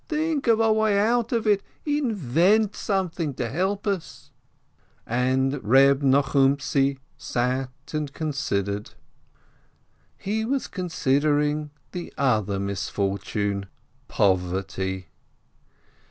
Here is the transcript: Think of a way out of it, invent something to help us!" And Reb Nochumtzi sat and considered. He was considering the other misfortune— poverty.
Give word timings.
Think 0.09 0.47
of 0.47 0.59
a 0.59 0.73
way 0.73 0.97
out 0.97 1.31
of 1.31 1.45
it, 1.45 1.61
invent 1.85 2.75
something 2.75 3.35
to 3.35 3.47
help 3.47 3.85
us!" 3.85 4.31
And 5.05 5.63
Reb 5.63 6.01
Nochumtzi 6.01 6.97
sat 7.19 7.69
and 7.93 8.11
considered. 8.11 8.95
He 10.17 10.43
was 10.43 10.65
considering 10.67 11.69
the 11.91 12.11
other 12.17 12.57
misfortune— 12.59 13.67
poverty. 14.07 15.09